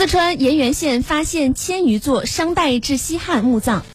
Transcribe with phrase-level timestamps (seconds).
[0.00, 3.84] 四川盐源县发现千余座商代至西汉墓葬。